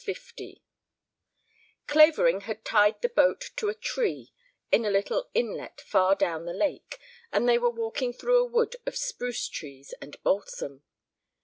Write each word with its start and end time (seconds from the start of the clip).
L 0.07 0.13
Clavering 1.85 2.41
had 2.41 2.65
tied 2.65 3.03
the 3.03 3.09
boat 3.09 3.51
to 3.57 3.69
a 3.69 3.75
tree 3.75 4.33
in 4.71 4.83
a 4.83 4.89
little 4.89 5.29
inlet 5.35 5.79
far 5.79 6.15
down 6.15 6.45
the 6.45 6.55
lake, 6.55 6.97
and 7.31 7.47
they 7.47 7.59
were 7.59 7.69
walking 7.69 8.11
through 8.11 8.39
a 8.39 8.47
wood 8.49 8.75
of 8.87 8.95
spruce 8.97 9.47
trees 9.47 9.93
and 10.01 10.17
balsam. 10.23 10.81